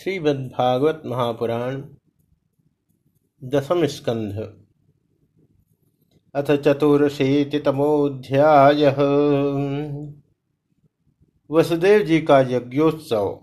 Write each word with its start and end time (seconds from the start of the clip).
श्रीमद्भागवत 0.00 1.02
महापुराण 1.06 1.82
दशम 3.44 3.86
स्कंध 3.86 4.54
अथ 6.34 6.56
चतुरशीतितमोध्याय 6.56 8.86
वसुदेव 11.50 12.02
जी 12.02 12.20
का 12.20 12.40
यज्ञोत्सव। 12.40 13.40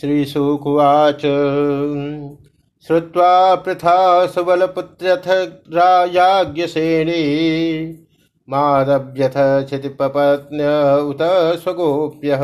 श्रीशुकुवाच 0.00 1.22
श्रुवा 2.86 3.54
पृथा 3.54 4.26
सुबलपुत्रथ 4.26 5.52
रायाज्ञसेनी। 5.72 7.22
मादव्यथ 8.48 9.64
क्षितिपत्न्य 9.64 11.00
उत 11.00 11.62
स्वगोप्य। 11.62 12.38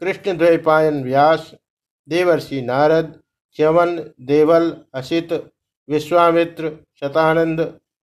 कृष्ण 0.00 0.36
द्वैपायन 0.36 1.04
व्यास, 1.04 1.54
देवर्षि 2.08 2.62
नारद, 2.62 3.20
च्यवन, 3.56 4.12
देवल 4.20 4.76
असित 4.94 5.50
विश्वामित्र 5.90 6.72
शतानंद 7.00 7.60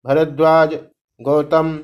भरद्वाज 0.07 0.79
गौतम 1.21 1.79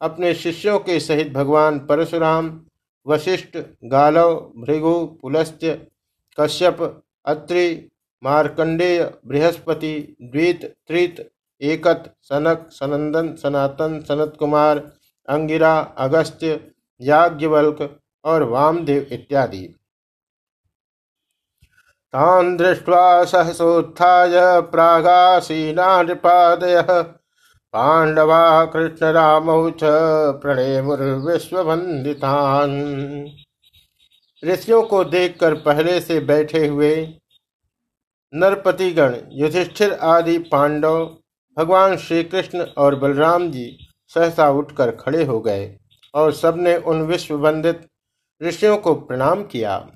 अपने 0.00 0.34
शिष्यों 0.34 0.78
के 0.78 1.00
सहित 1.00 1.32
भगवान 1.32 1.78
परशुराम, 1.78 2.60
वशिष्ठ 3.06 3.58
गालव, 3.84 4.52
भृगु 4.56 5.18
पुलस्त्य 5.22 5.86
कश्यप, 6.40 7.02
अत्रि, 7.24 7.90
मार्कंडेय, 8.22 9.14
बृहस्पति, 9.26 10.16
द्वित, 10.22 10.64
त्रित, 10.86 11.30
एकत, 11.60 12.14
सनक, 12.22 12.68
सनंदन, 12.70 13.34
सनातन 13.34 14.00
सनत 14.00 14.36
कुमार 14.38 14.78
अंगिरा, 15.28 15.80
अगस्त्य, 15.98 16.70
याज्ञवल्क 17.00 17.98
और 18.24 18.42
वामदेव 18.42 19.06
इत्यादि। 19.12 19.74
तान् 22.14 22.56
दृष्ट्वा 22.56 23.24
सहसोत्थाय 23.24 24.60
प्रागासीना 24.60 26.02
नृपादयः। 26.02 27.02
पाण्डवा 27.74 28.64
कृष्णरामौ 28.64 29.70
च 29.70 29.80
प्रणेमुर्विश्ववन्दितान्। 30.42 33.28
ऋषियों 34.44 34.82
को 34.82 35.04
देखकर 35.04 35.54
पहले 35.54 36.00
से 36.00 36.20
बैठे 36.20 36.66
हुए 36.66 37.18
नरपतिगण, 38.34 39.16
युधिष्ठिर 39.32 39.92
आदि 39.92 40.38
पांडव, 40.38 41.16
भगवान 41.56 41.96
श्री 41.96 42.24
कृष्ण 42.24 42.66
और 42.78 42.94
बलराम 42.94 43.50
जी 43.50 43.78
सहसा 44.08 44.50
उठकर 44.50 44.90
खड़े 44.90 45.24
हो 45.24 45.40
गए 45.40 45.76
और 46.14 46.32
सबने 46.32 46.76
उन 46.76 47.02
विश्व 47.02 47.36
वंदित 47.36 47.88
ऋषियों 48.42 48.76
को 48.76 48.94
प्रणाम 48.94 49.44
किया। 49.44 49.88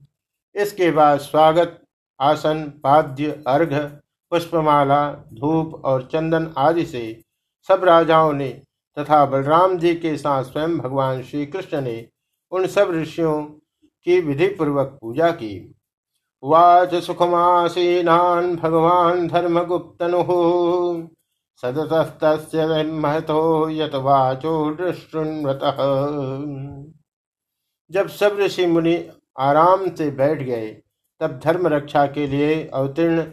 इसके 0.56 0.92
बाद 0.92 1.20
स्वागत, 1.20 1.82
आसन, 2.20 2.64
पाद्य, 2.84 3.44
अर्घ, 3.48 3.74
पुष्पमाला, 4.32 5.12
धूप 5.34 5.82
और 5.86 6.10
चंदन 6.14 6.54
आदि 6.58 6.86
से 6.86 7.22
सब 7.70 7.84
राजाओं 7.84 8.34
ने 8.34 8.50
तथा 8.98 9.26
बलराम 9.26 9.78
जी 9.78 9.96
के 9.96 10.18
साथ 10.18 10.44
स्वयं 10.46 10.78
भगवान 10.78 11.22
श्री 11.24 11.46
कृष्ण 11.46 11.82
ने 11.82 12.08
उन 12.52 12.66
सब 12.70 12.92
ऋषियों 12.94 13.44
की 13.44 14.20
विधि 14.22 14.48
पूर्वक 14.48 14.98
पूजा 15.02 15.30
की। 15.34 15.76
वाच 16.44 16.96
सुखमासीनान् 16.96 18.56
भगवान् 18.56 19.28
धर्मगुप्तनुः। 19.28 20.28
सदतस्तस्य 21.62 22.84
महतो 22.84 23.70
यत 23.70 23.96
वाचो 23.96 24.74
दृष्टृन्वतः। 24.74 25.78
जब 27.92 28.08
सब 28.08 28.38
ऋषि 28.40 28.66
मुनि 28.66 29.10
आराम 29.40 29.96
से 29.96 30.12
बैठ 30.12 30.40
गए, 30.44 30.82
तब 31.20 31.40
धर्म 31.44 31.68
रक्षा 31.68 32.06
के 32.06 32.28
लिए 32.28 32.68
अवतीर्ण 32.74 33.24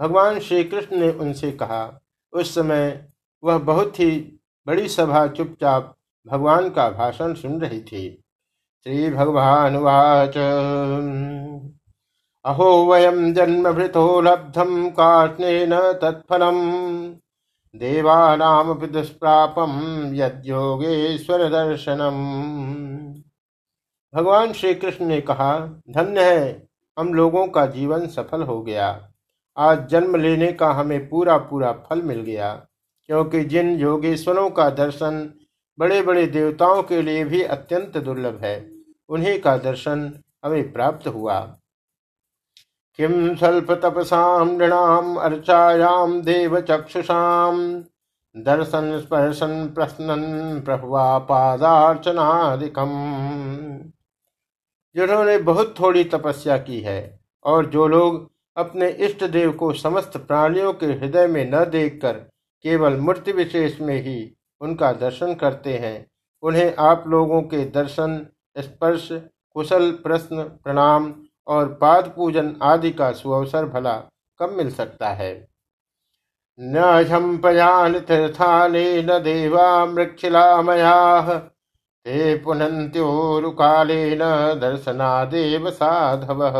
भगवान 0.00 0.40
श्री 0.40 0.64
कृष्ण 0.64 0.96
ने 0.96 1.12
उनसे 1.12 1.52
कहा, 1.52 2.00
उस 2.32 2.54
समय 2.54 3.08
वह 3.44 3.58
बहुत 3.58 4.00
ही 4.00 4.40
बड़ी 4.66 4.88
सभा 4.88 5.26
चुपचाप 5.26 5.96
भगवान 6.26 6.70
का 6.70 6.90
भाषण 6.90 7.34
सुन 7.34 7.60
रही 7.60 7.80
थी। 7.80 8.24
श्री 8.84 9.10
भगवान 9.10 9.76
वाच। 9.76 10.34
अहो 12.44 12.66
वयम 12.86 13.32
जन्म 13.34 13.70
भृतो 13.72 14.20
लब्धम 14.20 14.88
काष्णेन 14.90 15.74
तत्फलम। 16.02 16.60
दुष्प्रापम 18.86 19.74
यद्योगेश्वर 20.14 21.48
दर्शनम 21.48 22.16
भगवान 24.14 24.52
श्री 24.52 24.74
कृष्ण 24.74 25.06
ने 25.06 25.20
कहा, 25.20 25.58
धन्य 25.90 26.20
है, 26.20 26.68
हम 26.96 27.12
लोगों 27.14 27.46
का 27.46 27.66
जीवन 27.66 28.06
सफल 28.06 28.42
हो 28.42 28.60
गया। 28.62 28.88
आज 29.56 29.86
जन्म 29.88 30.16
लेने 30.16 30.52
का 30.52 30.70
हमें 30.70 31.08
पूरा 31.08 31.36
पूरा 31.38 31.72
फल 31.72 32.02
मिल 32.02 32.20
गया, 32.20 32.52
क्योंकि 33.08 33.44
जिन 33.44 33.70
योगेश्वरों 33.80 34.50
का 34.50 34.70
दर्शन 34.70 35.32
बड़े 35.78 36.02
बड़े 36.02 36.26
देवताओं 36.26 36.82
के 36.82 37.02
लिए 37.02 37.24
भी 37.24 37.42
अत्यंत 37.42 37.98
दुर्लभ 37.98 38.40
है, 38.44 38.70
उन्हीं 39.08 39.38
का 39.40 39.56
दर्शन 39.58 40.12
हमें 40.44 40.72
प्राप्त 40.72 41.08
हुआ। 41.08 41.56
किम 43.00 43.34
स्वल्पतपसां 43.34 44.46
नृणाम् 44.46 45.16
अर्चायां 45.18 46.20
देवचक्षुषाम् 46.20 47.60
दर्शन 48.34 48.98
स्पर्शन 49.00 49.52
प्रश्न 49.66 50.16
प्रभुआ 50.64 51.18
पादार्चनादिकम 51.18 52.90
जिन्होंने 54.96 55.38
बहुत 55.38 55.74
थोड़ी 55.80 56.04
तपस्या 56.04 56.58
की 56.58 56.80
है 56.80 56.98
और 57.44 57.66
जो 57.66 57.86
लोग 57.86 58.30
अपने 58.56 58.88
इष्ट 58.88 59.24
देव 59.24 59.52
को 59.52 59.72
समस्त 59.72 60.16
प्राणियों 60.16 60.72
के 60.72 60.86
हृदय 60.86 61.26
में 61.26 61.50
न 61.50 61.64
देखकर 61.70 62.12
केवल 62.64 62.96
मूर्ति 62.96 63.32
विशेष 63.32 63.80
में 63.80 63.96
ही 64.02 64.18
उनका 64.60 64.92
दर्शन 64.92 65.34
करते 65.34 65.78
हैं, 65.78 66.06
उन्हें 66.42 66.74
आप 66.78 67.04
लोगों 67.08 67.42
के 67.42 67.64
दर्शन, 67.70 68.26
स्पर्श, 68.58 69.08
कुशल 69.54 69.90
प्रश्न, 69.92 70.42
प्रणाम 70.42 71.12
और 71.46 71.74
पाद 71.74 72.12
पूजन 72.16 72.56
आदि 72.62 72.90
का 72.90 73.12
सुअवसर 73.12 73.66
भला 73.66 74.02
कब 74.40 74.50
मिल 74.50 74.70
सकता 74.70 75.08
है? 75.08 75.48
न 76.60 77.04
झम्पयान 77.08 77.98
तीर्थानि 77.98 79.02
न 79.02 79.18
देवा 79.18 79.86
मृक्षिलामया, 79.86 81.20
ते 82.04 82.36
दर्शना 84.54 85.24
देव 85.24 85.70
साधव। 85.70 86.50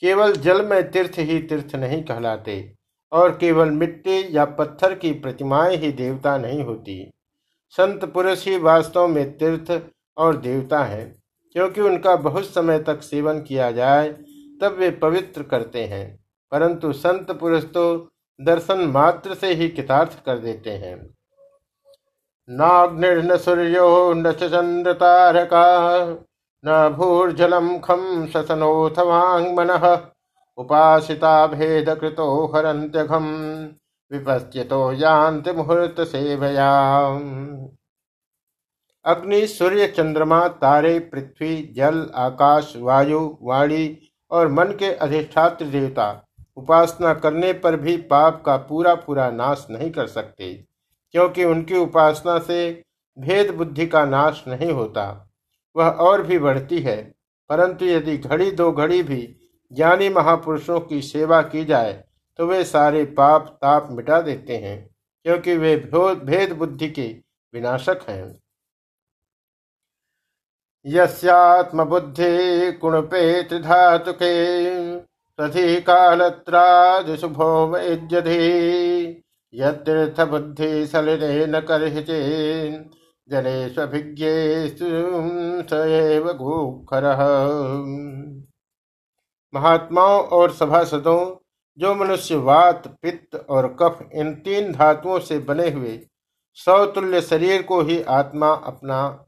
केवल 0.00 0.32
जल 0.32 0.66
में 0.66 0.90
तीर्थ 0.90 1.12
ही 1.18 1.38
तीर्थ 1.38 1.76
नहीं 1.76 2.02
कहलाते, 2.04 2.74
और 3.12 3.36
केवल 3.36 3.70
मिट्टी 3.70 4.36
या 4.36 4.44
पत्थर 4.44 4.94
की 4.94 5.12
प्रतिमाएँ 5.12 5.76
ही 5.76 5.92
देवता 5.92 6.38
नहीं 6.38 6.64
होती। 6.64 7.12
संत 7.70 8.04
पुरुष 8.04 8.48
ही 8.48 8.58
वास्तव 8.58 9.08
में 9.08 9.38
तीर्थ 9.38 9.82
और 10.16 10.36
देवता 10.36 10.84
हैं। 10.84 11.19
क्योंकि 11.52 11.80
उनका 11.80 12.16
बहुत 12.16 12.44
समय 12.44 12.78
तक 12.78 13.02
सेवन 13.02 13.40
किया 13.40 13.70
जाए, 13.70 14.08
तब 14.62 14.76
वे 14.78 14.90
पवित्र 14.90 15.42
करते 15.42 15.84
हैं। 15.84 16.24
परंतु 16.52 16.92
संत 16.92 17.30
पुरुष 17.30 17.64
तो 17.64 18.08
दर्शन 18.40 18.80
मात्र 18.80 19.34
से 19.34 19.52
ही 19.54 19.68
कितार्थ 19.68 20.24
कर 20.26 20.38
देते 20.38 20.70
हैं। 20.70 21.14
नाग्निर्न 22.50 23.36
सूर्यो 23.36 24.12
न 24.12 24.32
चंद्र 24.32 24.92
तारका 24.92 25.64
न 26.64 26.94
भूर्जलम 26.98 27.78
खम 27.78 28.26
ससनोथवांग 28.26 29.58
उपासिता 30.58 31.46
भेद 31.46 31.90
कृतो 31.90 32.52
हरंत्यघम 32.54 33.26
विपश्यतो 34.12 34.92
यान्त 34.92 35.48
मुहूर्त 35.48 36.00
सेवया 36.00 36.70
अग्नि, 39.04 39.46
सूर्य, 39.46 39.86
चंद्रमा, 39.88 40.46
तारे, 40.48 40.98
पृथ्वी, 41.00 41.56
जल, 41.76 42.06
आकाश, 42.16 42.72
वायु, 42.78 43.20
वाणी 43.42 43.98
और 44.30 44.48
मन 44.48 44.74
के 44.78 44.92
अधिष्ठात्र 44.94 45.64
देवता 45.66 46.10
उपासना 46.56 47.12
करने 47.14 47.52
पर 47.54 47.76
भी 47.76 47.96
पाप 48.06 48.42
का 48.46 48.56
पूरा 48.58 48.94
पूरा 48.96 49.30
नाश 49.30 49.66
नहीं 49.70 49.90
कर 49.90 50.06
सकते, 50.08 50.52
क्योंकि 51.14 51.44
उनकी 51.44 51.76
उपासना 51.76 52.38
से 52.38 52.82
भेद 53.18 53.54
बुद्धि 53.54 53.86
का 53.86 54.04
नाश 54.06 54.42
नहीं 54.48 54.70
होता। 54.72 55.04
वह 55.76 55.88
और 56.00 56.22
भी 56.22 56.38
बढ़ती 56.38 56.80
है, 56.80 56.96
परंतु 57.50 57.84
यदि 57.84 58.16
घड़ी 58.18 58.50
दो 58.52 58.70
घड़ी 58.72 59.02
भी 59.02 59.36
ज्ञानी 59.72 60.08
महापुरुषों 60.08 60.78
की 60.82 61.00
सेवा 61.02 61.40
की 61.44 61.64
जाए 61.64 61.92
तो 62.38 62.46
वे 62.46 62.62
सारे 62.64 63.04
पाप 63.14 63.48
ताप 63.62 63.88
मिटा 63.90 64.20
देते 64.20 64.56
हैं, 64.56 64.78
क्योंकि 65.24 65.56
वे 65.56 65.76
भेद 65.86 66.52
बुद्धि 66.52 66.88
के 66.90 67.08
विनाशक 67.54 68.04
हैं। 68.08 68.24
यस्यात्म 70.84 71.84
बुद्धि 71.84 72.72
कुणपेत 72.72 73.52
धातुके 73.54 74.34
तथि 75.38 75.80
कालत्रादिशुभो 75.80 77.66
वैद्यधि 77.66 79.22
यतीर्थ 79.54 80.20
बुद्धि 80.20 80.86
सलिने 80.86 81.46
न 81.46 81.60
करहिचे 81.60 82.20
महात्माओं 89.54 90.20
और 90.22 90.50
सभासदों, 90.50 91.36
जो 91.78 91.94
मनुष्य 91.94 92.36
वात 92.36 92.86
पित्त 93.02 93.46
और 93.50 93.66
कफ, 93.80 94.08
इन 94.12 94.34
तीन 94.34 94.72
धातुओं 94.72 95.18
से 95.18 95.38
बने 95.38 95.70
हुए, 95.70 95.98
सौतुल्य 96.54 97.20
शरीर 97.20 97.62
को 97.62 97.80
ही 97.80 98.02
आत्मा 98.02 98.50
अपना 98.52 99.26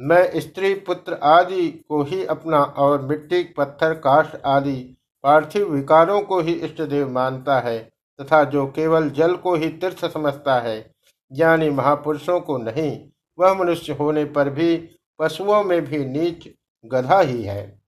मैं 0.00 0.40
स्त्री 0.40 0.74
पुत्र 0.74 1.14
आदि 1.14 1.68
को 1.88 2.02
ही 2.02 2.24
अपना 2.26 2.62
और 2.62 3.02
मिट्टी, 3.02 3.42
पत्थर 3.44 3.94
काश 3.94 4.32
आदि 4.44 4.96
पार्थिव 5.22 5.70
विकारों 5.70 6.20
को 6.22 6.40
ही 6.40 6.52
इष्ट 6.52 6.82
देव 6.82 7.08
मानता 7.08 7.60
है 7.60 7.78
तथा 8.20 8.44
जो 8.44 8.66
केवल 8.66 9.10
जल 9.10 9.36
को 9.36 9.54
ही 9.54 9.68
तीर्थ 9.68 10.12
समझता 10.12 10.60
है, 10.60 10.94
ज्ञानी 11.32 11.70
महापुरुषों 11.70 12.40
को 12.40 12.58
नहीं, 12.58 13.08
वह 13.38 13.54
मनुष्य 13.54 13.92
होने 13.92 14.24
पर 14.24 14.50
भी 14.50 14.76
पशुओं 15.18 15.64
में 15.64 15.84
भी 15.84 16.04
नीच 16.04 16.48
गधा 16.86 17.20
ही 17.20 17.42
है। 17.42 17.82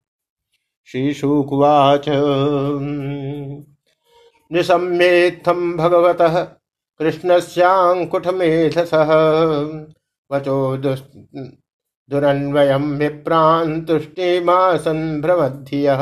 श्रीशुकुवाच। 0.86 2.04
निशम्येत्थम 4.52 5.76
भगवत 5.76 6.18
कृष्णस्यांकुटमेधस 7.00 8.90
वचो 10.30 10.76
दुरन्वयम 12.10 12.96
विप्रांतुष्टिमासन 12.96 15.20
भ्रमध्य 15.20 15.96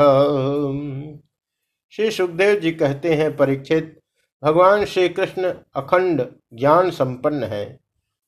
श्री 1.91 2.11
सुखदेव 2.11 2.59
जी 2.59 2.71
कहते 2.71 3.13
हैं, 3.13 3.37
परीक्षित, 3.37 3.99
भगवान 4.43 4.85
श्री 4.85 5.09
कृष्ण 5.09 5.53
अखंड 5.75 6.25
ज्ञान 6.53 6.89
संपन्न 6.89 7.43
है। 7.43 7.79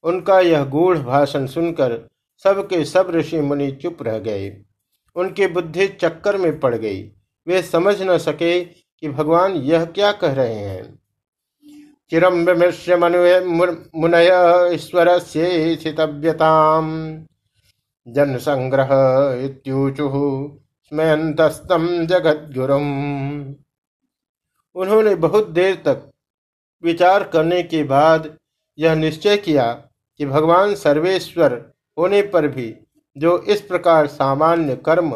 उनका 0.03 0.39
यह 0.39 0.63
गूढ़ 0.63 0.97
भाषण 0.97 1.45
सुनकर 1.45 2.07
सबके 2.43 2.85
सब 2.85 3.07
ऋषि 3.09 3.41
मुनि 3.41 3.71
चुप 3.71 3.97
रह 4.01 4.19
गए। 4.19 4.63
उनकी 5.15 5.47
बुद्धि 5.47 5.87
चक्कर 5.87 6.37
में 6.37 6.59
पड़ 6.59 6.75
गई। 6.75 7.11
वे 7.47 7.61
समझ 7.61 8.01
न 8.01 8.17
सके 8.17 8.65
कि 8.65 9.09
भगवान 9.09 9.51
यह 9.51 9.85
क्या 9.85 10.11
कह 10.11 10.33
रहे 10.33 10.53
हैं। 10.53 10.99
चिरम 12.09 12.33
विमृश्य 12.33 12.95
मुनय 12.95 14.69
ईश्वर 14.73 15.19
से 15.19 15.77
जन 18.07 18.37
संग्रह 18.37 18.89
इत्यूचु 19.45 20.09
स्मयंतस्तम 20.91 21.87
जगत 22.05 22.49
गुरुम 22.55 22.85
उन्होंने 24.75 25.15
बहुत 25.15 25.49
देर 25.49 25.75
तक 25.75 26.11
विचार 26.83 27.23
करने 27.23 27.63
के 27.63 27.83
बाद 27.83 28.37
यह 28.79 28.95
निश्चय 28.95 29.37
किया 29.37 29.71
कि 30.17 30.25
भगवान 30.25 30.75
सर्वेश्वर 30.75 31.53
होने 31.97 32.21
पर 32.21 32.47
भी 32.47 32.73
जो 33.17 33.37
इस 33.39 33.61
प्रकार 33.61 34.07
सामान्य 34.07 34.75
कर्म, 34.75 35.11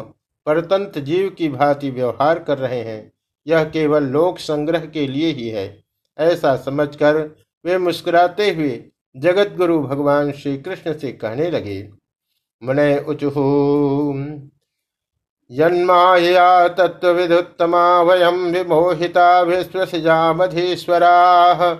परतंत्र 0.46 1.00
जीव 1.00 1.30
की 1.30 1.48
भांति 1.48 1.90
व्यवहार 1.90 2.38
कर 2.38 2.58
रहे 2.58 2.80
हैं, 2.80 3.12
यह 3.46 3.64
केवल 3.64 4.02
लोक 4.02 4.38
संग्रह 4.38 4.86
के 4.86 5.06
लिए 5.06 5.32
ही 5.32 5.48
है। 5.48 5.84
ऐसा 6.18 6.56
समझकर 6.56 7.18
वे 7.64 7.78
मुस्कुराते 7.78 8.50
हुए 8.50 8.84
जगतगुरु 9.16 9.82
भगवान 9.82 10.32
श्री 10.32 10.58
कृष्ण 10.58 10.98
से 10.98 11.12
कहने 11.12 11.50
लगे। 11.50 12.01
मन 12.64 13.04
उचहू 13.08 14.14
यन्माया 15.50 16.68
तत्त्वविदुत्तमा 16.68 18.02
वयं 18.02 18.30
विमोहिता 18.30 19.40
विश्वसिजामधीश्वराः। 19.40 21.76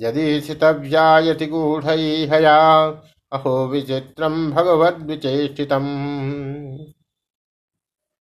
यदि 0.00 0.40
सितव्यायति 0.40 1.46
गूढैहया, 1.46 2.86
अहो 3.32 3.66
विचित्रम 3.66 4.52
भगवद्विचेष्टितम। 4.52 5.82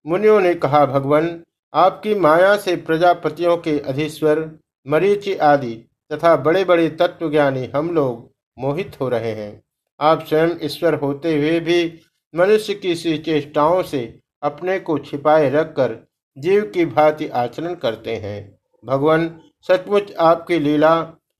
मुनियों 0.07 0.41
ने 0.41 0.53
कहा, 0.53 0.85
भगवान, 0.85 1.43
आपकी 1.73 2.15
माया 2.15 2.57
से 2.57 2.75
प्रजापतियों 2.75 3.57
के 3.57 3.79
अधीश्वर, 3.79 4.59
मरीचि 4.87 5.35
आदि 5.35 5.85
तथा 6.11 6.35
बड़े 6.35 6.65
बड़े 6.65 6.89
तत्वज्ञानी 6.89 7.69
हम 7.75 7.89
लोग 7.89 8.31
मोहित 8.59 8.97
हो 9.01 9.09
रहे 9.09 9.31
हैं। 9.31 9.63
आप 10.01 10.25
स्वयं 10.25 10.49
ईश्वर 10.61 10.93
होते 10.93 11.35
हुए 11.37 11.59
भी 11.59 11.99
मनुष्य 12.35 12.73
की 12.73 12.95
सी 12.95 13.17
चेष्टाओं 13.17 13.83
से 13.83 14.19
अपने 14.43 14.79
को 14.79 14.97
छिपाए 14.97 15.49
रखकर 15.49 15.95
जीव 16.37 16.71
की 16.73 16.85
भांति 16.85 17.27
आचरण 17.27 17.75
करते 17.75 18.15
हैं। 18.15 18.59
भगवान, 18.85 19.39
सचमुच 19.61 20.13
आपकी 20.19 20.59
लीला 20.59 20.93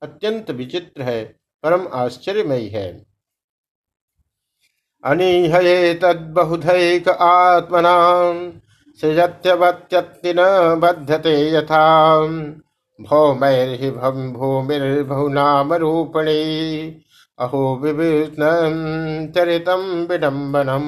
अत्यंत 0.03 0.51
विचित्र 0.51 1.01
है, 1.01 1.23
परम 1.63 1.87
आश्चर्यमयी 1.93 2.67
है। 2.67 3.05
अनीहये 5.03 5.93
तद्बहुधैक 5.93 7.09
आत्मना 7.09 7.95
सृजत्यवत्यत्ति 9.01 10.33
न 10.33 10.41
बध्यते 10.75 11.51
यथा। 11.51 12.19
भौमैर्हि 12.99 13.91
भूमिर्भुनाम 13.91 15.73
रूपणे 15.73 16.41
अहो 17.41 17.75
विविध 17.75 18.35
चरितम 19.35 19.81
विडम्बनम। 20.09 20.83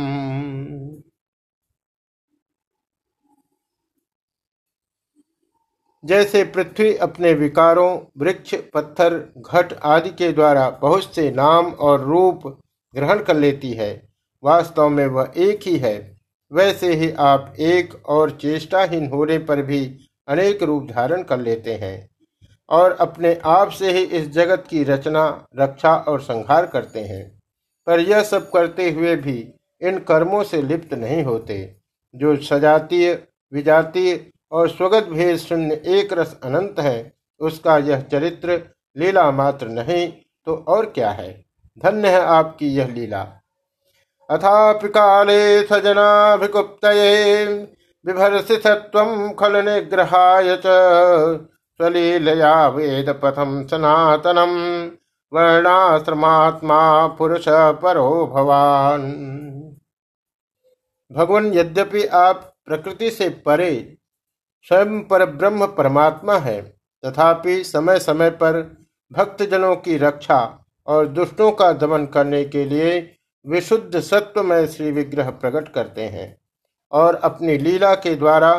जैसे 6.03 6.43
पृथ्वी 6.43 6.95
अपने 6.97 7.33
विकारों, 7.33 7.99
वृक्ष, 8.17 8.55
पत्थर, 8.73 9.17
घट 9.37 9.73
आदि 9.73 10.09
के 10.09 10.31
द्वारा 10.31 10.69
बहुत 10.81 11.13
से 11.15 11.29
नाम 11.31 11.65
और 11.65 12.01
रूप 12.01 12.47
ग्रहण 12.95 13.23
कर 13.23 13.35
लेती 13.35 13.71
है, 13.73 13.91
वास्तव 14.43 14.89
में 14.89 15.05
वह 15.07 15.33
एक 15.37 15.63
ही 15.63 15.77
है। 15.77 15.95
वैसे 16.51 16.93
ही 16.93 17.11
आप 17.11 17.53
एक 17.59 17.93
और 18.05 18.31
चेष्टाहीन 18.31 19.07
होने 19.07 19.37
पर 19.39 19.61
भी 19.61 19.85
अनेक 20.27 20.63
रूप 20.63 20.89
धारण 20.91 21.23
कर 21.23 21.39
लेते 21.39 21.73
हैं। 21.75 22.12
और 22.73 22.91
अपने 22.99 23.37
आप 23.45 23.69
से 23.69 23.91
ही 23.91 24.03
इस 24.03 24.29
जगत 24.29 24.63
की 24.69 24.83
रचना, 24.83 25.45
रक्षा 25.59 25.95
और 26.07 26.21
संहार 26.21 26.65
करते 26.65 26.99
हैं। 26.99 27.39
पर 27.87 27.99
यह 27.99 28.23
सब 28.23 28.49
करते 28.51 28.89
हुए 28.91 29.15
भी 29.15 29.53
इन 29.81 29.99
कर्मों 29.99 30.43
से 30.43 30.61
लिप्त 30.61 30.93
नहीं 30.93 31.23
होते, 31.23 31.75
जो 32.15 32.35
सजातीय, 32.37 33.13
विजातीय 33.53 34.25
और 34.51 34.69
स्वगत 34.69 35.03
भेद 35.03 35.37
शून्य 35.37 35.81
एक 35.87 36.13
रस 36.13 36.35
अनंत 36.43 36.79
है, 36.79 37.13
उसका 37.41 37.77
यह 37.77 38.01
चरित्र 38.01 38.61
लीला 38.97 39.29
मात्र 39.31 39.67
नहीं 39.67 40.07
तो 40.47 40.55
और 40.67 40.85
क्या 40.85 41.09
है? 41.11 41.45
धन्य 41.77 42.09
है 42.09 42.21
आपकी 42.21 42.67
यह 42.67 42.87
लीला। 42.87 43.21
अथापि 44.29 44.87
काले 44.87 45.63
सजनाभिगुप्त 45.63 46.85
खल 49.39 49.57
निग्रहाय 49.65 50.55
स्वलीलया 51.79 52.67
वेद 52.67 53.09
पथम 53.23 53.65
सनातनम। 53.67 54.53
वर्णाश्रमात्मा 55.31 57.07
पुरुष 57.17 57.45
परो 57.81 58.25
भवान। 58.27 59.01
भगवान, 61.11 61.53
यद्यपि 61.53 62.03
आप 62.05 62.53
प्रकृति 62.65 63.09
से 63.11 63.29
परे 63.45 63.97
स्वयं 64.67 64.99
पर 65.01 65.25
ब्रह्म 65.31 65.65
परमात्मा 65.67 66.37
है, 66.37 66.61
तथापि 67.03 67.63
समय 67.63 67.99
समय 67.99 68.29
पर 68.29 68.61
भक्तजनों 69.11 69.75
की 69.77 69.97
रक्षा 69.97 70.39
और 70.87 71.07
दुष्टों 71.07 71.51
का 71.51 71.71
दमन 71.73 72.05
करने 72.05 72.43
के 72.45 72.65
लिए 72.65 73.17
विशुद्ध 73.45 73.99
सत्वमय 73.99 74.67
श्री 74.67 74.91
विग्रह 74.91 75.29
प्रकट 75.31 75.67
करते 75.73 76.01
हैं 76.03 76.37
और 76.91 77.15
अपनी 77.15 77.57
लीला 77.57 77.93
के 77.95 78.15
द्वारा 78.15 78.53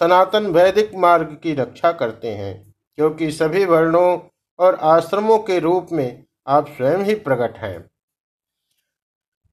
सनातन 0.00 0.46
वैदिक 0.46 0.94
मार्ग 0.94 1.36
की 1.42 1.54
रक्षा 1.54 1.92
करते 1.92 2.30
हैं, 2.30 2.74
क्योंकि 2.98 3.30
सभी 3.30 3.64
वर्णों 3.64 4.18
और 4.58 4.74
आश्रमों 4.74 5.38
के 5.38 5.58
रूप 5.58 5.88
में 5.92 6.24
आप 6.46 6.68
स्वयं 6.68 7.04
ही 7.04 7.14
प्रकट 7.16 7.58
हैं। 7.58 7.78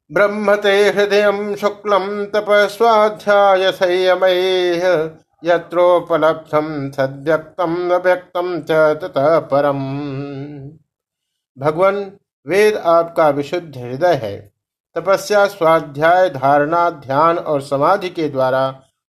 ब्रह्मते 0.10 0.72
हृदय 0.90 1.56
शुक्ल 1.56 1.98
तपस्वाध्याय 2.34 3.72
संयमय 3.72 4.40
यत्रोपलब्धम 5.44 6.92
सद्यक्तम 6.92 7.76
व्यक्तम 7.96 8.60
च 8.62 9.12
परम। 9.52 9.80
भगवान, 11.58 12.00
वेद 12.46 12.78
आपका 12.78 13.30
विशुद्ध 13.30 13.78
हृदय 13.78 14.14
है। 14.14 14.38
तपस्या 14.96 15.46
स्वाध्याय 15.48 16.30
धारणा 16.30 16.90
ध्यान 16.90 17.38
और 17.38 17.62
समाधि 17.62 18.10
के 18.10 18.28
द्वारा 18.30 18.64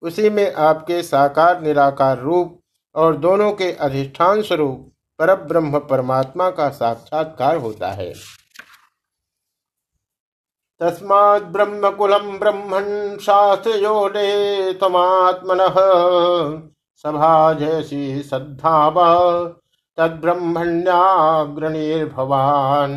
उसी 0.03 0.31
में 0.31 0.55
आपके 0.55 1.03
साकार, 1.03 1.61
निराकार 1.61 2.19
रूप 2.19 2.61
और 2.95 3.17
दोनों 3.17 3.53
के 3.53 3.73
अधिष्ठान 3.73 4.43
स्वरूप 4.43 4.93
पर 5.19 5.35
ब्रह्म 5.35 5.79
परमात्मा 5.79 6.51
का 6.51 6.69
साक्षात्कार 6.69 7.57
होता 7.57 7.93
है। 7.93 8.15
तस्मात् 10.81 11.45
ब्रह्मकुलम 11.45 12.39
ब्रह्मण 12.39 13.17
शास्त्र 13.17 14.73
तमात्मन 14.73 15.59
सभा 17.05 17.53
जयसी 17.53 18.23
सद्भाव 18.23 18.95
तद्ब्रह्मण्याग्रणीर्भवान 19.99 22.95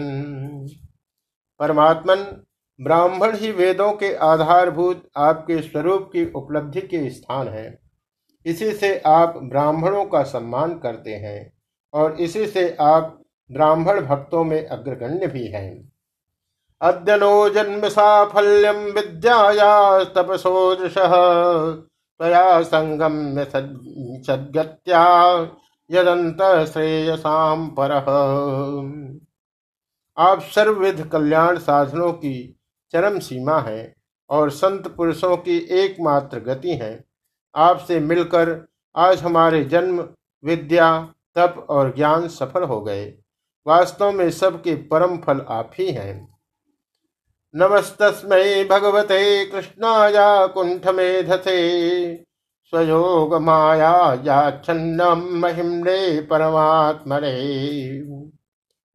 परमात्मन 1.59 2.41
ब्राह्मण 2.81 3.35
ही 3.35 3.51
वेदों 3.51 3.91
के 3.93 4.15
आधारभूत, 4.15 5.09
आपके 5.17 5.61
स्वरूप 5.61 6.09
की 6.13 6.31
उपलब्धि 6.31 6.81
के 6.81 7.09
स्थान 7.09 7.47
है। 7.47 7.79
इसी 8.45 8.71
से 8.71 9.01
आप 9.05 9.39
ब्राह्मणों 9.43 10.05
का 10.05 10.23
सम्मान 10.23 10.77
करते 10.79 11.11
हैं, 11.11 11.53
और 11.93 12.15
इसी 12.19 12.47
से 12.47 12.77
आप 12.81 13.21
ब्राह्मण 13.51 14.01
भक्तों 14.01 14.43
में 14.43 14.67
अग्रगण्य 14.67 15.27
भी 15.27 15.47
हैं। 15.47 15.91
अद्यनो 16.81 17.49
जन्म 17.49 17.89
साफल्यम 17.89 18.75
विद्याया 18.75 20.03
सद्गत्या 24.19 25.05
यदंत 25.91 26.37
पर। 27.79 27.91
आप 30.17 30.41
सर्वविध 30.41 31.09
कल्याण 31.09 31.57
साधनों 31.57 32.11
की 32.13 32.60
चरम 32.91 33.19
सीमा 33.19 33.59
है 33.59 33.95
और 34.29 34.49
संत 34.49 34.87
पुरुषों 34.87 35.37
की 35.37 35.57
एकमात्र 35.57 36.39
गति 36.39 36.73
है। 36.75 37.05
आपसे 37.55 37.99
मिलकर 37.99 38.67
आज 38.95 39.21
हमारे 39.21 39.63
जन्म, 39.63 40.09
विद्या, 40.45 41.13
तप 41.35 41.67
और 41.69 41.95
ज्ञान 41.95 42.27
सफल 42.27 42.63
हो 42.63 42.81
गए। 42.81 43.13
वास्तव 43.67 44.11
में 44.11 44.31
सबके 44.31 44.75
परम 44.75 45.17
फल 45.17 45.45
आप 45.49 45.71
ही 45.79 45.91
हैं। 45.91 46.31
नमस्तस्मै 47.55 48.63
भगवते 48.63 49.45
कृष्णाया 49.45 50.47
कुंठ 50.47 50.87
मेधसे 50.87 52.15
स्वयोग 52.63 53.35
माया 53.35 54.13
याच्छन्नम 54.13 55.19
महिमने 55.19 56.21
परमात्मने। 56.21 57.33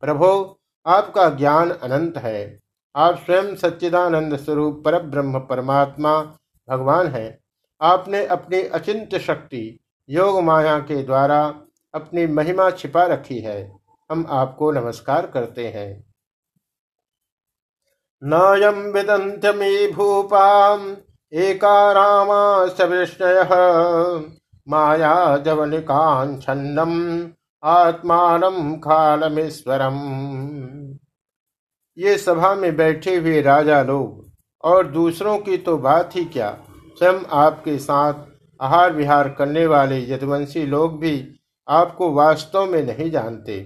प्रभो, 0.00 0.60
आपका 0.86 1.30
ज्ञान 1.30 1.70
अनंत 1.70 2.16
है। 2.16 2.65
आप 2.96 3.16
स्वयं 3.18 3.54
सच्चिदानंद 3.56 4.36
स्वरूप 4.36 4.82
पर 4.84 5.02
ब्रह्म 5.02 5.38
परमात्मा 5.38 6.20
भगवान 6.68 7.06
है। 7.06 7.40
आपने 7.80 8.26
अपनी 8.26 8.62
अचिंत 8.62 9.14
शक्ति, 9.16 9.80
योग 10.10 10.42
माया 10.42 10.78
के 10.78 11.02
द्वारा 11.02 11.60
अपनी 11.94 12.26
महिमा 12.26 12.70
छिपा 12.70 13.04
रखी 13.04 13.38
है। 13.38 13.76
हम 14.10 14.26
आपको 14.28 14.70
नमस्कार 14.72 15.26
करते 15.26 15.68
हैं। 15.68 16.04
नयम 18.24 18.92
विदंत्यमी 18.92 19.92
भूपाम 19.92 20.96
एका 21.32 21.92
विष्णय 22.84 23.44
माया 24.68 25.36
जवनिकांछन्नम 25.36 26.94
आत्मान 27.64 28.40
खालमेश्वरम 28.78 29.98
ये 31.96 32.16
सभा 32.18 32.54
में 32.54 32.76
बैठे 32.76 33.16
हुए 33.16 33.40
राजा 33.42 33.82
लोग, 33.82 34.24
और 34.64 34.86
दूसरों 34.86 35.38
की 35.38 35.56
तो 35.56 35.76
बात 35.78 36.16
ही 36.16 36.24
क्या? 36.24 36.50
स्वयं 36.98 37.20
आपके 37.34 37.78
साथ 37.78 38.14
आहार 38.60 38.92
विहार 38.92 39.28
करने 39.28 39.66
वाले 39.66 39.98
यदुवंशी 40.04 40.66
लोग 40.66 40.98
भी 41.00 41.40
आपको 41.68 42.10
वास्तव 42.12 42.66
में 42.66 42.82
नहीं 42.84 43.10
जानते, 43.10 43.60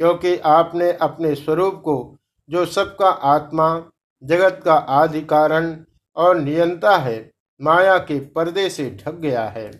क्योंकि 0.00 0.36
आपने 0.38 0.92
अपने 0.92 1.34
स्वरूप 1.34 1.80
को, 1.84 2.16
जो 2.48 2.64
सबका 2.66 3.08
आत्मा, 3.08 3.82
जगत 4.22 4.60
का 4.64 4.74
आदि 4.74 5.20
कारण 5.20 5.76
और 6.16 6.36
नियंता 6.36 6.96
है, 6.96 7.30
माया 7.60 7.98
के 7.98 8.18
पर्दे 8.20 8.68
से 8.70 8.90
ढक 8.96 9.14
गया 9.14 9.44
है। 9.48 9.70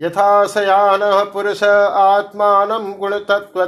यथा 0.00 0.44
सयान 0.46 1.00
पुरुष 1.32 1.62
आत्मान 1.62 2.92
गुण 2.92 3.18
तत्व 3.20 3.64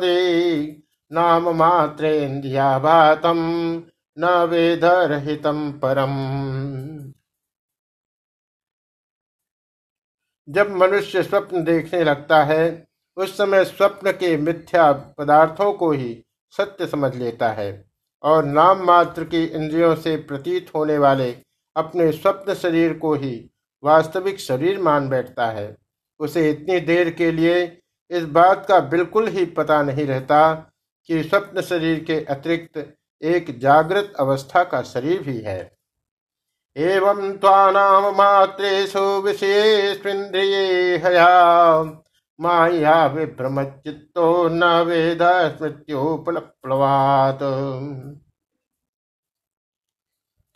नाम 1.13 1.49
मात्रेन्द्रिया 1.49 2.79
बातम 2.79 3.39
न 4.19 4.25
वेद 4.51 4.85
रहितम 4.85 5.73
परम। 5.73 6.13
जब 10.49 10.71
मनुष्य 10.71 11.23
स्वप्न 11.23 11.65
देखने 11.65 12.05
लगता 12.05 12.43
है, 12.45 12.87
उस 13.17 13.37
समय 13.39 13.65
स्वप्न 13.65 14.13
के 14.13 14.37
मिथ्या 14.37 14.93
पदार्थों 14.93 15.73
को 15.73 15.91
ही 15.91 16.25
सत्य 16.51 16.87
समझ 16.87 17.15
लेता 17.17 17.49
है 17.49 17.85
और 18.23 18.45
नाम 18.45 18.85
मात्र 18.85 19.25
की 19.25 19.45
इंद्रियों 19.45 19.95
से 19.97 20.17
प्रतीत 20.17 20.71
होने 20.75 20.99
वाले 20.99 21.31
अपने 21.77 22.11
स्वप्न 22.13 22.55
शरीर 22.55 22.99
को 22.99 23.15
ही 23.15 23.51
वास्तविक 23.83 24.41
शरीर 24.41 24.79
मान 24.79 25.09
बैठता 25.09 25.47
है। 25.47 25.77
उसे 26.21 26.51
इतनी 26.51 26.81
देर 26.81 27.11
के 27.11 27.33
लिए 27.33 27.83
इस 28.11 28.25
बात 28.25 28.67
का 28.69 28.81
बिल्कुल 28.81 29.29
ही 29.29 29.45
पता 29.45 29.83
नहीं 29.83 30.07
रहता 30.07 30.67
कि 31.11 31.23
स्वप्न 31.23 31.61
शरीर 31.61 32.05
के 32.05 32.25
अतिरिक्त 32.25 32.97
एक 33.23 33.59
जागृत 33.59 34.13
अवस्था 34.21 34.65
का 34.65 34.83
शरीर 34.83 35.23
भी 35.23 35.39
है। 35.39 35.77
एवं 36.77 37.39
त्वानाम 37.39 38.05
मात्रेषु 38.17 39.01
विषयेष्विन्द्रिये 39.01 40.97
हया 40.97 41.83
माया 42.41 43.07
विभ्रमचित्तो 43.07 44.49
न 44.49 44.65
वेद 44.65 45.23
स्मृत्योपलप्लवात। 45.57 47.39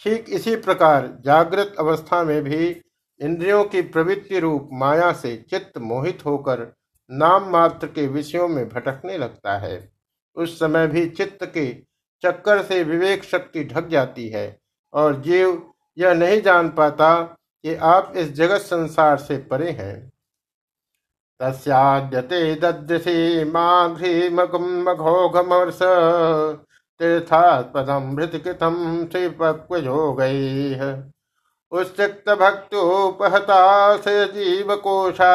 ठीक 0.01 0.29
इसी 0.29 0.57
प्रकार 0.57 1.19
जागृत 1.21 1.75
अवस्था 1.79 2.23
में 2.25 2.43
भी 2.43 2.69
इंद्रियों 3.21 3.65
की 3.65 3.83
प्रवृत्ति 3.83 4.39
रूप 4.41 4.69
माया 4.73 5.13
से 5.13 5.37
चित्त 5.51 5.79
मोहित 5.79 6.25
होकर 6.27 6.73
नाम 7.11 7.51
मात्र 7.51 7.87
के 7.87 8.07
विषयों 8.07 8.49
में 8.49 8.69
भटकने 8.69 9.19
लगता 9.19 9.59
है। 9.59 9.94
उस 10.37 10.59
समय 10.59 10.87
भी 10.87 11.09
चित्त 11.09 11.45
के 11.45 11.67
चक्कर 12.23 12.63
से 12.63 12.83
विवेक 12.83 13.25
शक्ति 13.25 13.65
ढक 13.65 13.89
जाती 13.89 14.29
है 14.29 14.47
और 14.93 15.21
जीव 15.21 15.63
यह 15.99 16.15
नहीं 16.15 16.41
जान 16.43 16.69
पाता 16.69 17.23
कि 17.65 17.75
आप 17.75 18.13
इस 18.17 18.33
जगत 18.33 18.61
संसार 18.61 19.17
से 19.19 19.37
परे 19.51 19.71
हैं। 19.71 20.13
तस्याद्यते 21.41 22.55
ददृशी 22.55 23.45
माघ्रीमघोघमर्ष 23.45 24.19
तीर्थात्पदम 27.01 28.11
मृतकृतम 28.15 28.77
श्रीपक्वयोगैः 29.13 30.83
उच्चिक्त 31.73 32.31
भक्तोपहता 32.31 33.63
से 33.97 34.25
जीवकोशा 34.27 35.33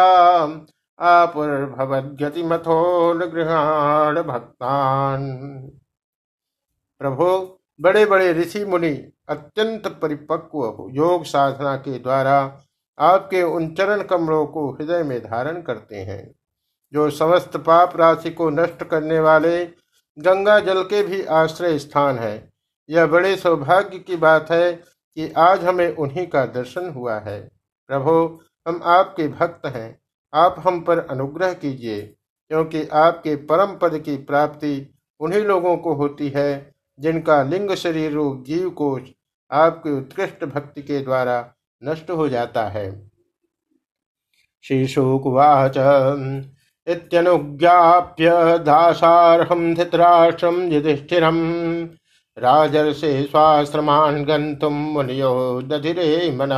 आपुर्भवद्गतिमथो 1.00 3.28
गृहाण 3.28 4.22
भक्तान। 4.22 5.42
प्रभो 7.00 7.60
बड़े 7.82 8.06
बड़े 8.06 8.34
ऋषि 8.34 8.66
मुनि, 8.66 9.12
अत्यंत 9.30 9.88
परिपक्व 9.88 10.88
योग 10.92 11.24
साधना 11.24 11.76
के 11.76 12.00
द्वारा 12.00 12.62
आपके 13.00 13.44
उन 13.44 13.76
चरण 13.76 14.04
कमलों 14.04 14.46
को 14.46 14.72
हृदय 14.72 15.04
में 15.04 15.20
धारण 15.20 15.62
करते 15.62 15.96
हैं, 15.96 16.36
जो 16.94 17.10
समस्त 17.10 17.58
पाप 17.58 17.98
राशि 17.98 18.30
को 18.30 18.50
नष्ट 18.50 18.84
करने 18.84 19.20
वाले 19.20 19.70
गंगा 20.20 20.60
जल 20.60 20.84
के 20.84 21.04
भी 21.04 21.24
आश्रय 21.24 21.80
स्थान 21.80 22.20
है। 22.20 22.54
यह 22.90 23.06
बड़े 23.06 23.36
सौभाग्य 23.36 24.00
की 24.00 24.16
बात 24.16 24.52
है 24.52 24.74
कि 24.74 25.34
आज 25.38 25.64
हमें 25.64 25.96
उन्हीं 25.96 26.28
का 26.28 26.46
दर्शन 26.46 26.90
हुआ 26.90 27.20
है। 27.20 27.52
प्रभो, 27.88 28.40
हम 28.68 28.82
आपके 28.84 29.28
भक्त 29.28 29.66
हैं। 29.66 29.99
आप 30.34 30.56
हम 30.60 30.80
पर 30.82 31.00
अनुग्रह 31.00 31.54
कीजिए, 31.54 32.02
क्योंकि 32.52 32.88
आपके 32.88 33.36
परम 33.36 33.76
पद 33.78 33.98
की 34.00 34.16
प्राप्ति 34.18 34.94
उन्हीं 35.20 35.42
लोगों 35.42 35.76
को 35.78 35.94
होती 35.94 36.30
है, 36.30 36.74
जिनका 37.00 37.42
लिंग 37.44 37.72
शरीर 37.72 38.12
रूप 38.12 38.44
जीव 38.48 38.70
कोश 38.70 39.02
आपकी 39.52 39.92
उत्कृष्ट 39.92 40.46
भक्ति 40.46 40.82
के 40.82 41.00
द्वारा 41.00 41.54
नष्ट 41.82 42.10
हो 42.12 42.28
जाता 42.30 42.64
है। 42.68 42.90
श्रीशुकुवाच 44.64 45.78
इत्यनुज्ञाप्य 46.88 48.30
दासारहं 48.58 49.74
धृतराष्ट्रं 49.74 50.62
युधिष्ठिरम् 50.72 51.88
राजर्षे 52.38 53.12
स्वाश्रमान 53.24 54.24
गंतुम 54.26 54.74
मुनियो 54.74 55.62
दधिरे 55.62 56.30
मन। 56.32 56.50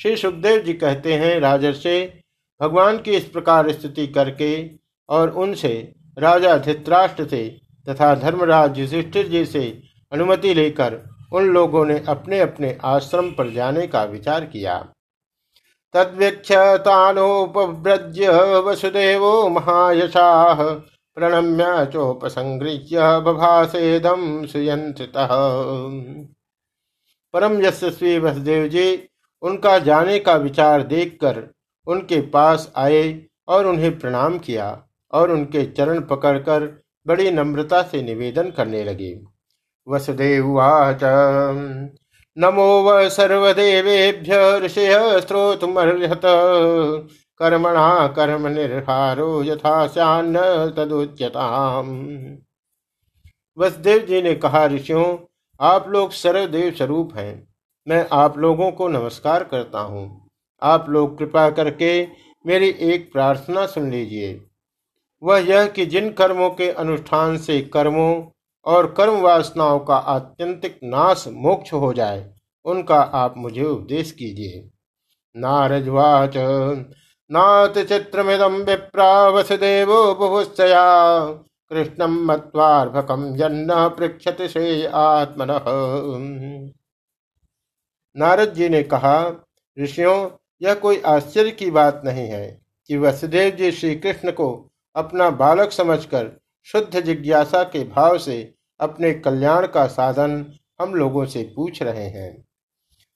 श्री 0.00 0.16
सुखदेव 0.16 0.62
जी 0.62 0.72
कहते 0.72 1.14
हैं, 1.14 1.40
राजर्षे, 1.40 2.22
भगवान 2.60 2.98
की 2.98 3.10
इस 3.10 3.24
प्रकार 3.24 3.72
स्थिति 3.72 4.06
करके 4.06 4.70
और 5.08 5.30
उनसे 5.30 5.92
राजा 6.18 6.58
धित्राष्ट्र 6.58 7.28
से 7.28 7.60
तथा 7.88 8.14
धर्मराज 8.14 8.78
युधिष्ठिर 8.78 9.28
जी 9.28 9.44
से 9.44 9.82
अनुमति 10.12 10.54
लेकर 10.54 11.08
उन 11.32 11.48
लोगों 11.48 11.86
ने 11.86 12.04
अपने 12.08 12.40
अपने 12.40 12.78
आश्रम 12.84 13.30
पर 13.30 13.50
जाने 13.50 13.86
का 13.86 14.04
विचार 14.04 14.44
किया। 14.44 14.88
तद्व्यक्षतानोपव्रज्य 15.94 18.28
वसुदेव 18.66 19.48
महायशा 19.48 20.54
प्रणम्य 21.16 21.90
चोपसंगृह्य 21.92 23.20
बभासेदम 23.20 24.46
सुयंत्रित 24.46 25.12
परम 27.34 27.62
यशस्वी 27.62 28.18
वसुदेव 28.18 28.68
जी 28.68 29.09
उनका 29.42 29.78
जाने 29.78 30.18
का 30.18 30.34
विचार 30.34 30.82
देखकर 30.82 31.54
उनके 31.86 32.20
पास 32.20 32.72
आए 32.76 33.26
और 33.48 33.66
उन्हें 33.66 33.98
प्रणाम 33.98 34.38
किया 34.38 34.86
और 35.12 35.30
उनके 35.30 35.64
चरण 35.64 36.00
पकड़कर 36.00 36.82
बड़ी 37.06 37.30
नम्रता 37.30 37.82
से 37.82 38.02
निवेदन 38.02 38.50
करने 38.50 38.84
लगे। 38.84 39.20
वसुदेवाच, 39.88 41.00
नमो 42.38 42.82
व 42.82 43.08
सर्वदेवेभ्य 43.08 44.58
ऋषय 44.58 45.20
स्त्रोतुमर्हत 45.20 46.20
कर्मणा 47.38 48.06
कर्म 48.06 48.46
निर्हारो 48.46 49.42
यथा 49.42 49.86
श्यान्न 49.86 50.38
तदुच्यताम। 50.76 51.88
वसुदेव 53.58 53.98
जी 53.98 54.22
ने 54.22 54.34
कहा, 54.34 54.66
ऋषियों, 54.66 55.18
आप 55.60 55.88
लोग 55.88 56.12
सर्वदेव 56.12 56.70
स्वरूप 56.70 57.16
हैं। 57.16 57.49
मैं 57.90 58.06
आप 58.12 58.38
लोगों 58.38 58.70
को 58.72 58.88
नमस्कार 58.88 59.44
करता 59.44 59.80
हूँ। 59.80 60.28
आप 60.62 60.88
लोग 60.88 61.18
कृपा 61.18 61.50
करके 61.50 62.06
मेरी 62.46 62.68
एक 62.80 63.12
प्रार्थना 63.12 63.66
सुन 63.66 63.90
लीजिए। 63.90 64.40
वह 65.22 65.38
यह 65.38 65.66
कि 65.66 65.86
जिन 65.86 66.10
कर्मों 66.10 66.50
के 66.50 66.70
अनुष्ठान 66.70 67.36
से 67.38 67.60
कर्मों 67.60 68.24
और 68.66 68.86
कर्म 68.92 69.20
वासनाओं 69.20 69.78
का 69.78 69.96
आत्यंतिक 69.96 70.78
नाश 70.84 71.24
मोक्ष 71.28 71.72
हो 71.72 71.92
जाए, 71.92 72.34
उनका 72.64 73.00
आप 73.00 73.34
मुझे 73.36 73.64
उपदेश 73.64 74.12
कीजिए। 74.12 74.70
नारजवाच, 75.36 76.36
नाथ 77.30 77.84
चित्रमिदम 77.84 78.56
विप्रा 78.62 79.28
वसुदेव 79.28 80.14
बहुश्चया 80.14 80.84
कृष्णम 81.70 82.24
मत्वार्भकम 82.26 83.34
जन्न 83.36 83.88
पृक्षत 83.88 84.36
से 84.42 84.86
आत्मन 84.86 85.58
नारद 88.16 88.54
जी 88.54 88.68
ने 88.68 88.82
कहा, 88.82 89.46
ऋषियों, 89.78 90.30
यह 90.62 90.74
कोई 90.74 91.02
आश्चर्य 91.06 91.50
की 91.50 91.70
बात 91.70 92.02
नहीं 92.04 92.28
है 92.28 92.60
कि 92.88 92.96
वसुदेव 92.96 93.50
जी 93.50 93.72
श्री 93.72 93.94
कृष्ण 93.96 94.30
को 94.30 94.70
अपना 94.96 95.30
बालक 95.30 95.72
समझकर 95.72 96.30
शुद्ध 96.64 97.00
जिज्ञासा 97.00 97.62
के 97.62 97.84
भाव 97.84 98.18
से 98.18 98.54
अपने 98.80 99.12
कल्याण 99.12 99.66
का 99.66 99.86
साधन 99.86 100.52
हम 100.80 100.94
लोगों 100.94 101.26
से 101.26 101.52
पूछ 101.56 101.82
रहे 101.82 102.08
हैं। 102.08 102.44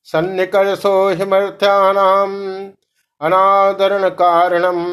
सन्निकर्षो 0.05 1.09
हिमर्थ्यानाम 1.09 2.33
अनादरण 3.21 4.09
कारणम 4.09 4.85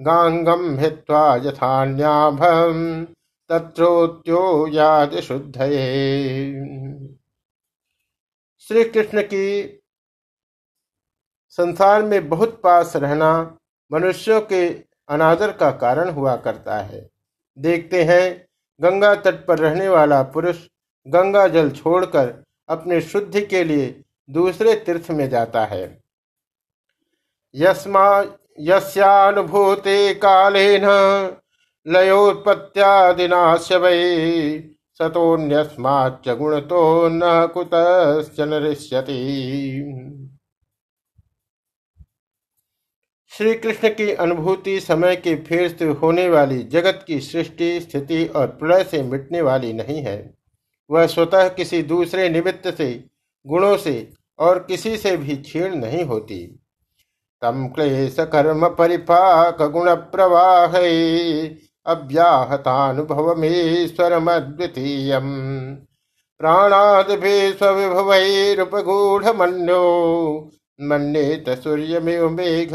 गांगम 0.00 0.78
हित्वा 0.78 1.36
यथान्याभम 1.36 3.06
तत्रोत्यो 3.48 4.66
याद 4.66 5.20
शुद्ध 5.20 5.56
श्री 8.68 8.84
कृष्ण 8.84 9.22
की 9.22 9.80
संसार 11.48 12.02
में 12.02 12.28
बहुत 12.28 12.60
पास 12.60 12.96
रहना 12.96 13.58
मनुष्यों 13.92 14.40
के 14.40 14.68
अनादर 15.08 15.52
का 15.52 15.70
कारण 15.70 16.10
हुआ 16.10 16.36
करता 16.36 16.78
है। 16.78 17.10
देखते 17.58 18.04
हैं, 18.04 18.48
गंगा 18.80 19.14
तट 19.14 19.46
पर 19.46 19.58
रहने 19.58 19.88
वाला 19.88 20.22
पुरुष 20.22 20.56
गंगा 21.08 21.48
जल 21.48 21.70
छोड़कर 21.70 22.44
अपने 22.68 23.00
शुद्धि 23.00 23.46
के 23.46 23.64
लिए 23.64 24.02
दूसरे 24.30 24.74
तीर्थ 24.74 25.10
में 25.10 25.28
जाता 25.28 25.64
है। 25.64 26.02
यस्मा, 27.54 28.24
यस्यानुभूते 28.60 30.14
कालेन 30.14 30.84
लयोत्पत्त्यादिनाश्य 31.86 33.76
वै। 33.76 34.74
सतोन्यस्माच्च 34.98 36.28
गुणतो 36.28 37.08
न 37.08 37.20
कुतश्चन 37.46 38.54
ऋष्यति 38.54 39.18
श्री 43.28 43.54
कृष्ण 43.54 43.88
की 43.88 44.12
अनुभूति 44.12 44.80
समय 44.80 45.16
के 45.16 45.34
फेर 45.36 45.76
से 45.78 45.84
होने 45.84 46.28
वाली 46.28 46.62
जगत 46.62 47.04
की 47.06 47.20
सृष्टि, 47.20 47.80
स्थिति 47.80 48.26
और 48.26 48.46
प्रलय 48.46 48.84
से 48.84 49.02
मिटने 49.02 49.40
वाली 49.40 49.72
नहीं 49.72 50.02
है। 50.02 50.34
वह 50.90 51.06
स्वतः 51.06 51.48
किसी 51.48 51.82
दूसरे 51.82 52.28
निमित्त 52.28 52.74
से, 52.76 53.04
गुणों 53.46 53.76
से 53.76 54.10
और 54.38 54.58
किसी 54.58 54.96
से 54.96 55.16
भी 55.16 55.36
छीण 55.36 55.74
नहीं 55.74 56.04
होती। 56.04 56.60
तम 57.42 57.68
क्लेश 57.68 58.16
कर्म 58.20 58.68
परिपाक 58.68 59.62
गुण 59.62 59.94
प्रवाह 59.94 60.76
अव्याहतानुभव 61.86 63.34
अद्वितीय 64.28 65.18
प्राणाद 66.40 67.10
भी 67.10 67.52
स्वविभवैरुपगूढ़ 67.52 69.26
मन्यो 69.26 69.80
मन्नेत 70.80 71.48
सूर्यमेव 71.50 72.28
मेघ 72.28 72.74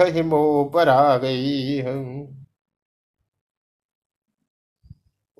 गई 1.17 1.81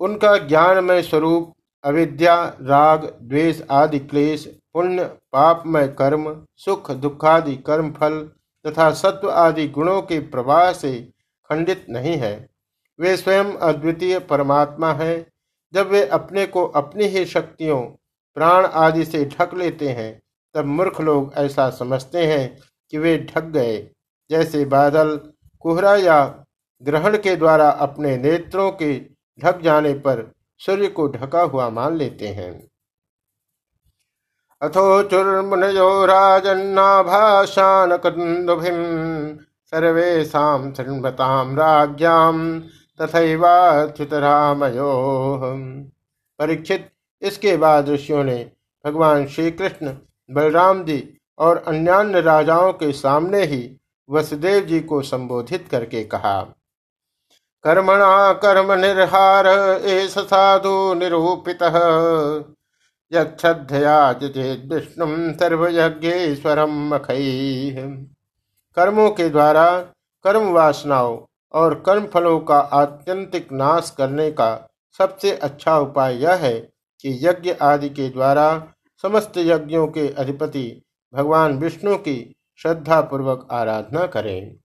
उनका 0.00 0.36
ज्ञानमय 0.38 1.02
स्वरूप, 1.02 1.54
अविद्या, 1.84 2.56
राग, 2.60 3.04
द्वेष 3.22 3.62
आदि 3.70 3.98
क्लेश, 3.98 4.46
पुण्य, 4.72 5.04
पापमय 5.04 5.88
कर्म, 5.88 6.46
सुख, 6.56 6.90
दुखादि 6.90 7.56
कर्म 7.56 7.90
फल 7.92 8.30
तथा 8.66 8.90
सत्व 8.90 9.30
आदि 9.30 9.68
गुणों 9.68 10.02
के 10.02 10.18
प्रवाह 10.20 10.72
से 10.72 11.10
खंडित 11.50 11.86
नहीं 11.88 12.16
है। 12.16 12.53
वे 13.00 13.16
स्वयं 13.16 13.44
अद्वितीय 13.44 14.18
परमात्मा 14.18 14.92
हैं। 14.92 15.26
जब 15.72 15.88
वे 15.88 16.06
अपने 16.06 16.46
को 16.46 16.66
अपनी 16.66 17.04
ही 17.04 17.24
शक्तियों, 17.24 17.80
प्राण 18.34 18.66
आदि 18.66 19.04
से 19.04 19.24
ढक 19.24 19.54
लेते 19.54 19.88
हैं, 19.88 20.22
तब 20.54 20.64
मूर्ख 20.64 21.00
लोग 21.00 21.32
ऐसा 21.36 21.70
समझते 21.70 22.26
हैं 22.26 22.58
कि 22.90 22.98
वे 22.98 23.18
ढक 23.18 23.44
गए। 23.44 23.90
जैसे 24.30 24.64
बादल 24.64 25.20
कोहरा 25.60 25.96
या 25.96 26.44
ग्रहण 26.82 27.18
के 27.18 27.36
द्वारा 27.36 27.70
अपने 27.70 28.16
नेत्रों 28.16 28.72
के 28.72 29.00
ढक 29.40 29.60
जाने 29.60 29.94
पर 29.94 30.32
सूर्य 30.58 30.86
को 30.86 31.08
ढका 31.08 31.42
हुआ 31.42 31.68
मान 31.68 31.96
लेते 31.96 32.28
हैं। 32.28 32.68
अथो 34.62 35.02
चुर्मुनयो 35.02 36.06
राजन्नाभाषान 36.06 37.96
कंदुभिम 37.96 38.78
सर्वेशा 39.64 40.72
शृण्वताम 40.72 41.56
राज्ञाम 41.56 42.62
तथैवाच्युतरामयो। 43.00 44.92
परीक्षित, 46.38 46.90
इसके 47.22 47.56
बाद 47.56 47.88
ऋषियों 47.88 48.24
ने 48.24 48.36
भगवान 48.84 49.26
श्री 49.26 49.50
कृष्ण 49.50 49.94
बलराम 50.30 50.84
जी 50.84 51.02
और 51.38 51.56
अन्यान्य 51.58 52.20
राजाओं 52.20 52.72
के 52.72 52.92
सामने 52.92 53.44
ही 53.44 53.76
वसुदेव 54.08 54.64
जी 54.64 54.80
को 54.80 55.00
संबोधित 55.02 55.68
करके 55.70 56.04
कहा, 56.04 56.40
कर्मणा 57.64 58.32
कर्म 58.34 58.72
निर्हार 58.80 59.46
एस 59.46 60.18
साधु 60.20 60.94
निरूपित। 60.94 61.62
विष्णु 64.72 65.06
सर्वयज्ञेश्वरम 65.34 66.72
मखई 66.88 67.74
कर्मों 68.76 69.10
के 69.10 69.28
द्वारा 69.28 69.66
कर्म 70.24 70.48
वासनाओं 70.52 71.16
और 71.54 71.74
कर्म 71.86 72.06
फलों 72.06 72.38
का 72.40 72.58
आत्यंतिक 72.58 73.52
नाश 73.52 73.90
करने 73.98 74.30
का 74.30 74.68
सबसे 74.98 75.36
अच्छा 75.36 75.78
उपाय 75.78 76.16
यह 76.16 76.34
है 76.34 76.54
कि 77.00 77.18
यज्ञ 77.22 77.52
आदि 77.62 77.88
के 77.88 78.08
द्वारा 78.08 78.46
समस्त 79.04 79.32
यज्ञों 79.36 79.86
के 79.86 80.08
अधिपति 80.08 80.82
भगवान 81.14 81.58
विष्णु 81.58 81.96
की 81.96 82.34
श्रद्धापूर्वक 82.58 83.48
आराधना 83.50 84.06
करें। 84.06 84.56